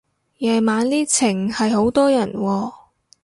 [0.39, 2.73] 夜晚呢程係好多人喎